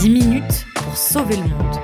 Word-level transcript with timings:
10 0.00 0.10
minutes 0.10 0.64
pour 0.76 0.96
sauver 0.96 1.34
le 1.36 1.48
monde. 1.48 1.76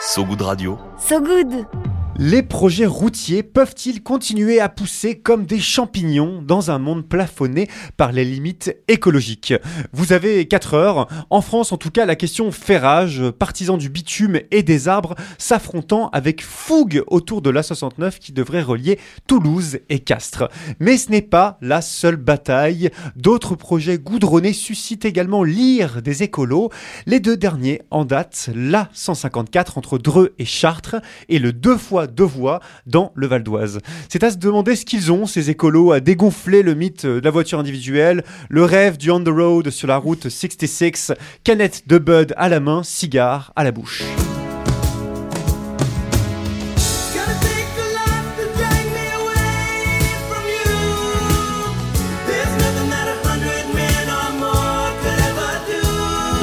So 0.00 0.24
Good 0.24 0.40
Radio. 0.40 0.78
So 0.98 1.20
good 1.20 1.66
Les 2.16 2.44
projets 2.44 2.86
routiers 2.86 3.42
peuvent-ils 3.42 4.00
continuer 4.00 4.60
à 4.60 4.68
pousser 4.68 5.18
comme 5.18 5.46
des 5.46 5.58
champignons 5.58 6.42
dans 6.42 6.70
un 6.70 6.78
monde 6.78 7.08
plafonné 7.08 7.68
par 7.96 8.12
les 8.12 8.24
limites 8.24 8.76
écologiques? 8.86 9.52
Vous 9.92 10.12
avez 10.12 10.46
4 10.46 10.74
heures. 10.74 11.08
En 11.30 11.40
France, 11.40 11.72
en 11.72 11.76
tout 11.76 11.90
cas, 11.90 12.06
la 12.06 12.14
question 12.14 12.52
fait 12.52 12.78
rage, 12.78 13.20
partisans 13.36 13.76
du 13.76 13.88
bitume 13.88 14.38
et 14.52 14.62
des 14.62 14.86
arbres 14.86 15.16
s'affrontant 15.38 16.08
avec 16.10 16.44
fougue 16.44 17.02
autour 17.08 17.42
de 17.42 17.50
l'A69 17.50 18.20
qui 18.20 18.30
devrait 18.32 18.62
relier 18.62 19.00
Toulouse 19.26 19.80
et 19.88 19.98
Castres. 19.98 20.48
Mais 20.78 20.98
ce 20.98 21.10
n'est 21.10 21.20
pas 21.20 21.58
la 21.62 21.82
seule 21.82 22.14
bataille. 22.14 22.90
D'autres 23.16 23.56
projets 23.56 23.98
goudronnés 23.98 24.52
suscitent 24.52 25.04
également 25.04 25.42
l'ire 25.42 26.00
des 26.00 26.22
écolos. 26.22 26.70
Les 27.06 27.18
deux 27.18 27.36
derniers 27.36 27.82
en 27.90 28.04
date, 28.04 28.50
l'A154 28.54 29.72
entre 29.74 29.98
Dreux 29.98 30.32
et 30.38 30.44
Chartres 30.44 30.96
et 31.28 31.40
le 31.40 31.52
deux 31.52 31.76
fois 31.76 32.03
deux 32.06 32.24
voies 32.24 32.60
dans 32.86 33.12
le 33.14 33.26
Val 33.26 33.42
d'Oise. 33.42 33.80
C'est 34.08 34.24
à 34.24 34.30
se 34.30 34.36
demander 34.36 34.76
ce 34.76 34.84
qu'ils 34.84 35.12
ont, 35.12 35.26
ces 35.26 35.50
écolos, 35.50 35.92
à 35.92 36.00
dégonfler 36.00 36.62
le 36.62 36.74
mythe 36.74 37.06
de 37.06 37.20
la 37.20 37.30
voiture 37.30 37.58
individuelle, 37.58 38.24
le 38.48 38.64
rêve 38.64 38.96
du 38.96 39.10
on 39.10 39.22
the 39.22 39.28
road 39.28 39.70
sur 39.70 39.88
la 39.88 39.96
route 39.96 40.28
66, 40.28 41.12
canette 41.42 41.86
de 41.86 41.98
Bud 41.98 42.34
à 42.36 42.48
la 42.48 42.60
main, 42.60 42.82
cigare 42.82 43.52
à 43.56 43.64
la 43.64 43.72
bouche. 43.72 44.02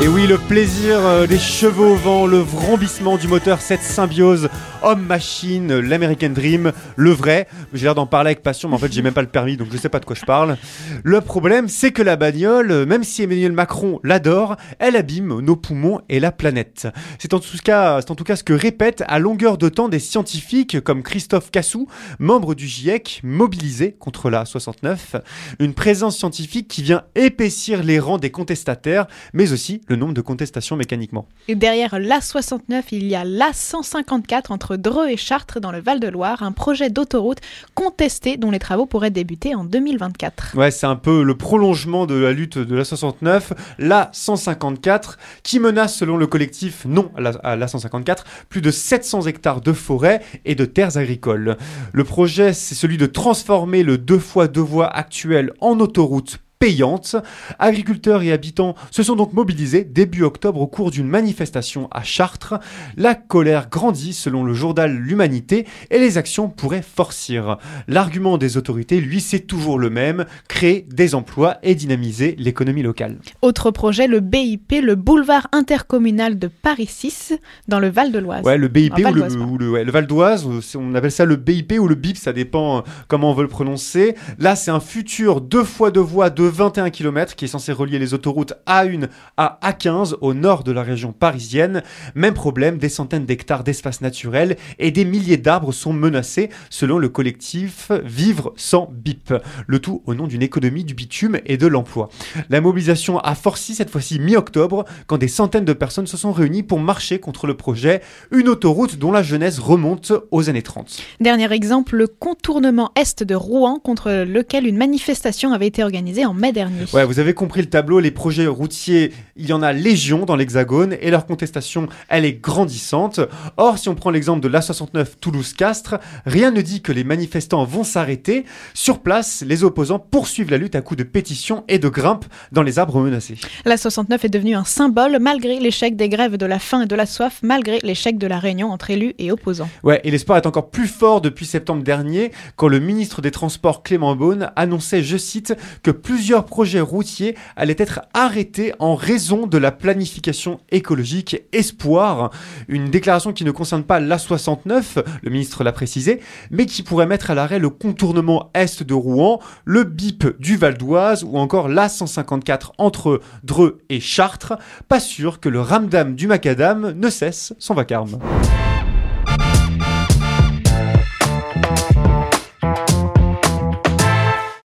Et 0.00 0.06
oui, 0.06 0.28
le 0.28 0.38
plaisir 0.38 1.04
euh, 1.04 1.26
des 1.26 1.40
chevaux 1.40 1.94
au 1.94 1.96
vent, 1.96 2.26
le 2.26 2.38
vrombissement 2.38 3.16
du 3.16 3.26
moteur, 3.26 3.60
cette 3.60 3.82
symbiose 3.82 4.48
homme-machine, 4.82 5.76
l'American 5.76 6.30
Dream, 6.30 6.72
le 6.94 7.10
vrai. 7.10 7.48
J'ai 7.72 7.84
l'air 7.84 7.96
d'en 7.96 8.06
parler 8.06 8.28
avec 8.28 8.44
passion, 8.44 8.68
mais 8.68 8.76
en 8.76 8.78
fait, 8.78 8.92
j'ai 8.92 9.02
même 9.02 9.12
pas 9.12 9.22
le 9.22 9.28
permis, 9.28 9.56
donc 9.56 9.68
je 9.72 9.76
sais 9.76 9.88
pas 9.88 9.98
de 9.98 10.04
quoi 10.04 10.14
je 10.14 10.24
parle. 10.24 10.56
Le 11.02 11.20
problème, 11.20 11.66
c'est 11.66 11.90
que 11.90 12.02
la 12.02 12.14
bagnole, 12.14 12.70
euh, 12.70 12.86
même 12.86 13.02
si 13.02 13.24
Emmanuel 13.24 13.50
Macron 13.50 13.98
l'adore, 14.04 14.54
elle 14.78 14.94
abîme 14.94 15.40
nos 15.40 15.56
poumons 15.56 16.00
et 16.08 16.20
la 16.20 16.30
planète. 16.30 16.86
C'est 17.18 17.34
en 17.34 17.40
tout 17.40 17.48
cas, 17.64 18.00
c'est 18.00 18.12
en 18.12 18.14
tout 18.14 18.24
cas 18.24 18.36
ce 18.36 18.44
que 18.44 18.52
répètent 18.52 19.02
à 19.08 19.18
longueur 19.18 19.58
de 19.58 19.68
temps 19.68 19.88
des 19.88 19.98
scientifiques 19.98 20.80
comme 20.80 21.02
Christophe 21.02 21.50
Cassou, 21.50 21.88
membre 22.20 22.54
du 22.54 22.68
GIEC, 22.68 23.20
mobilisé 23.24 23.96
contre 23.98 24.30
la 24.30 24.44
69. 24.44 25.16
Une 25.58 25.74
présence 25.74 26.16
scientifique 26.16 26.68
qui 26.68 26.84
vient 26.84 27.02
épaissir 27.16 27.82
les 27.82 27.98
rangs 27.98 28.18
des 28.18 28.30
contestataires, 28.30 29.08
mais 29.32 29.52
aussi 29.52 29.80
le 29.88 29.96
nombre 29.96 30.14
de 30.14 30.20
contestations 30.20 30.76
mécaniquement. 30.76 31.26
Et 31.48 31.54
derrière 31.54 31.98
l'A69, 31.98 32.84
il 32.92 33.06
y 33.06 33.14
a 33.14 33.24
l'A154 33.24 34.50
entre 34.50 34.76
Dreux 34.76 35.08
et 35.08 35.16
Chartres 35.16 35.60
dans 35.60 35.72
le 35.72 35.80
Val-de-Loire, 35.80 36.42
un 36.42 36.52
projet 36.52 36.90
d'autoroute 36.90 37.38
contesté 37.74 38.36
dont 38.36 38.50
les 38.50 38.58
travaux 38.58 38.86
pourraient 38.86 39.10
débuter 39.10 39.54
en 39.54 39.64
2024. 39.64 40.56
Ouais, 40.56 40.70
c'est 40.70 40.86
un 40.86 40.96
peu 40.96 41.22
le 41.22 41.36
prolongement 41.36 42.06
de 42.06 42.14
la 42.14 42.32
lutte 42.32 42.58
de 42.58 42.76
la 42.76 42.84
69, 42.84 43.52
la 43.78 44.10
154, 44.12 45.18
qui 45.42 45.58
menace, 45.60 45.96
selon 45.96 46.16
le 46.16 46.26
collectif 46.26 46.84
Non 46.84 47.10
à 47.16 47.20
la, 47.20 47.30
à 47.42 47.56
la 47.56 47.68
154, 47.68 48.24
plus 48.48 48.60
de 48.60 48.70
700 48.70 49.26
hectares 49.26 49.60
de 49.60 49.72
forêt 49.72 50.22
et 50.44 50.54
de 50.54 50.64
terres 50.64 50.96
agricoles. 50.96 51.56
Le 51.92 52.04
projet, 52.04 52.52
c'est 52.52 52.74
celui 52.74 52.98
de 52.98 53.06
transformer 53.06 53.82
le 53.82 53.98
deux 53.98 54.18
fois 54.18 54.48
deux 54.48 54.60
voies 54.60 54.88
actuel 54.88 55.52
en 55.60 55.80
autoroute 55.80 56.40
payante. 56.58 57.16
Agriculteurs 57.58 58.22
et 58.22 58.32
habitants 58.32 58.74
se 58.90 59.02
sont 59.02 59.16
donc 59.16 59.32
mobilisés 59.32 59.84
début 59.84 60.22
octobre 60.22 60.60
au 60.60 60.66
cours 60.66 60.90
d'une 60.90 61.08
manifestation 61.08 61.88
à 61.90 62.02
Chartres. 62.02 62.54
La 62.96 63.14
colère 63.14 63.68
grandit 63.70 64.12
selon 64.12 64.44
le 64.44 64.54
journal 64.54 64.92
L'Humanité 64.96 65.66
et 65.90 65.98
les 65.98 66.18
actions 66.18 66.48
pourraient 66.48 66.82
forcir. 66.82 67.58
L'argument 67.86 68.38
des 68.38 68.56
autorités, 68.56 69.00
lui, 69.00 69.20
c'est 69.20 69.40
toujours 69.40 69.78
le 69.78 69.90
même, 69.90 70.24
créer 70.48 70.86
des 70.90 71.14
emplois 71.14 71.58
et 71.62 71.74
dynamiser 71.74 72.34
l'économie 72.38 72.82
locale. 72.82 73.18
Autre 73.42 73.70
projet, 73.70 74.06
le 74.06 74.20
BIP, 74.20 74.74
le 74.82 74.94
boulevard 74.94 75.48
intercommunal 75.52 76.38
de 76.38 76.48
Paris 76.48 76.88
6 76.90 77.34
dans 77.68 77.80
le 77.80 77.88
Val-de-Loise. 77.88 78.44
Ouais, 78.44 78.58
le 78.58 78.68
BIP 78.68 78.94
ou 78.98 79.14
le, 79.14 79.20
Val 79.20 79.38
ou 79.38 79.58
le- 79.58 79.70
ouais, 79.70 79.84
le 79.84 79.92
Val 79.92 80.06
d'Oise, 80.06 80.46
on 80.76 80.94
appelle 80.94 81.12
ça 81.12 81.24
le 81.24 81.36
BIP 81.36 81.74
ou 81.78 81.86
le 81.88 81.94
BIP, 81.94 82.16
ça 82.16 82.32
dépend 82.32 82.78
euh, 82.78 82.80
comment 83.06 83.30
on 83.30 83.34
veut 83.34 83.42
le 83.42 83.48
prononcer. 83.48 84.14
Là, 84.38 84.56
c'est 84.56 84.70
un 84.70 84.80
futur 84.80 85.40
deux 85.40 85.64
fois 85.64 85.90
deux 85.90 86.00
voies 86.00 86.30
de 86.30 86.42
21 86.48 86.90
km 86.90 87.36
qui 87.36 87.44
est 87.44 87.48
censé 87.48 87.72
relier 87.72 87.98
les 87.98 88.14
autoroutes 88.14 88.54
A1 88.66 89.08
à 89.36 89.58
A15 89.62 90.16
au 90.20 90.34
nord 90.34 90.64
de 90.64 90.72
la 90.72 90.82
région 90.82 91.12
parisienne. 91.12 91.82
Même 92.14 92.34
problème, 92.34 92.78
des 92.78 92.88
centaines 92.88 93.26
d'hectares 93.26 93.64
d'espace 93.64 94.00
naturel 94.00 94.56
et 94.78 94.90
des 94.90 95.04
milliers 95.04 95.36
d'arbres 95.36 95.72
sont 95.72 95.92
menacés 95.92 96.50
selon 96.70 96.98
le 96.98 97.08
collectif 97.08 97.90
Vivre 98.04 98.52
sans 98.56 98.90
BIP. 98.92 99.34
Le 99.66 99.78
tout 99.78 100.02
au 100.06 100.14
nom 100.14 100.26
d'une 100.26 100.42
économie 100.42 100.84
du 100.84 100.94
bitume 100.94 101.38
et 101.46 101.56
de 101.56 101.66
l'emploi. 101.66 102.08
La 102.48 102.60
mobilisation 102.60 103.18
a 103.18 103.34
forci 103.34 103.74
cette 103.74 103.90
fois-ci 103.90 104.18
mi-octobre 104.18 104.84
quand 105.06 105.18
des 105.18 105.28
centaines 105.28 105.64
de 105.64 105.72
personnes 105.72 106.06
se 106.06 106.16
sont 106.16 106.32
réunies 106.32 106.62
pour 106.62 106.80
marcher 106.80 107.18
contre 107.18 107.46
le 107.46 107.56
projet, 107.56 108.00
une 108.30 108.48
autoroute 108.48 108.96
dont 108.96 109.12
la 109.12 109.22
jeunesse 109.22 109.58
remonte 109.58 110.12
aux 110.30 110.48
années 110.48 110.62
30. 110.62 111.00
Dernier 111.20 111.52
exemple, 111.52 111.96
le 111.96 112.06
contournement 112.06 112.90
est 112.94 113.22
de 113.22 113.34
Rouen 113.34 113.78
contre 113.78 114.24
lequel 114.24 114.66
une 114.66 114.76
manifestation 114.76 115.52
avait 115.52 115.66
été 115.66 115.82
organisée 115.82 116.24
en 116.24 116.34
mai 116.38 116.52
dernier. 116.52 116.84
Ouais, 116.92 117.04
vous 117.04 117.18
avez 117.18 117.34
compris 117.34 117.60
le 117.60 117.68
tableau, 117.68 118.00
les 118.00 118.10
projets 118.10 118.46
routiers, 118.46 119.12
il 119.36 119.46
y 119.46 119.52
en 119.52 119.62
a 119.62 119.72
légion 119.72 120.24
dans 120.24 120.36
l'Hexagone 120.36 120.96
et 121.00 121.10
leur 121.10 121.26
contestation, 121.26 121.88
elle 122.08 122.24
est 122.24 122.34
grandissante. 122.34 123.20
Or, 123.56 123.78
si 123.78 123.88
on 123.88 123.94
prend 123.94 124.10
l'exemple 124.10 124.40
de 124.40 124.48
l'A69 124.48 125.18
Toulouse-Castres, 125.20 125.96
rien 126.24 126.50
ne 126.50 126.62
dit 126.62 126.80
que 126.80 126.92
les 126.92 127.04
manifestants 127.04 127.64
vont 127.64 127.84
s'arrêter. 127.84 128.44
Sur 128.74 129.00
place, 129.00 129.44
les 129.46 129.64
opposants 129.64 129.98
poursuivent 129.98 130.50
la 130.50 130.58
lutte 130.58 130.74
à 130.74 130.80
coups 130.80 130.98
de 130.98 131.04
pétitions 131.04 131.64
et 131.68 131.78
de 131.78 131.88
grimpes 131.88 132.24
dans 132.52 132.62
les 132.62 132.78
arbres 132.78 133.00
menacés. 133.00 133.36
La 133.64 133.76
69 133.76 134.24
est 134.24 134.28
devenue 134.28 134.54
un 134.54 134.64
symbole 134.64 135.18
malgré 135.20 135.58
l'échec 135.58 135.96
des 135.96 136.08
grèves 136.08 136.36
de 136.36 136.46
la 136.46 136.58
faim 136.58 136.82
et 136.82 136.86
de 136.86 136.94
la 136.94 137.06
soif, 137.06 137.40
malgré 137.42 137.78
l'échec 137.82 138.18
de 138.18 138.26
la 138.26 138.38
réunion 138.38 138.70
entre 138.70 138.90
élus 138.90 139.14
et 139.18 139.32
opposants. 139.32 139.68
Ouais, 139.82 140.00
et 140.04 140.10
l'espoir 140.10 140.38
est 140.38 140.46
encore 140.46 140.70
plus 140.70 140.88
fort 140.88 141.20
depuis 141.20 141.46
septembre 141.46 141.82
dernier, 141.82 142.32
quand 142.56 142.68
le 142.68 142.78
ministre 142.78 143.22
des 143.22 143.30
Transports 143.30 143.82
Clément 143.82 144.14
Beaune 144.14 144.50
annonçait, 144.56 145.02
je 145.02 145.16
cite, 145.16 145.54
que 145.82 145.90
plusieurs 146.28 146.44
projets 146.44 146.82
routiers 146.82 147.36
allaient 147.56 147.74
être 147.78 148.02
arrêtés 148.12 148.74
en 148.80 148.94
raison 148.94 149.46
de 149.46 149.56
la 149.56 149.72
planification 149.72 150.60
écologique 150.70 151.40
Espoir. 151.52 152.32
Une 152.68 152.90
déclaration 152.90 153.32
qui 153.32 153.44
ne 153.44 153.50
concerne 153.50 153.82
pas 153.82 153.98
l'A69, 153.98 155.02
le 155.22 155.30
ministre 155.30 155.64
l'a 155.64 155.72
précisé, 155.72 156.20
mais 156.50 156.66
qui 156.66 156.82
pourrait 156.82 157.06
mettre 157.06 157.30
à 157.30 157.34
l'arrêt 157.34 157.58
le 157.58 157.70
contournement 157.70 158.50
est 158.52 158.82
de 158.82 158.92
Rouen, 158.92 159.40
le 159.64 159.84
BIP 159.84 160.38
du 160.38 160.58
Val 160.58 160.76
d'Oise 160.76 161.24
ou 161.24 161.38
encore 161.38 161.70
l'A154 161.70 162.72
entre 162.76 163.22
Dreux 163.42 163.78
et 163.88 163.98
Chartres. 163.98 164.52
Pas 164.86 165.00
sûr 165.00 165.40
que 165.40 165.48
le 165.48 165.62
ramdam 165.62 166.14
du 166.14 166.26
macadam 166.26 166.92
ne 166.92 167.08
cesse 167.08 167.54
son 167.58 167.72
vacarme. 167.72 168.18